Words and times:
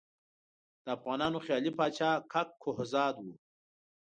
د 0.83 0.85
افغانانو 0.97 1.43
خیالي 1.45 1.71
پاچا 1.77 2.11
کک 2.31 2.49
کهزاد 2.63 3.15
وو. 3.23 3.33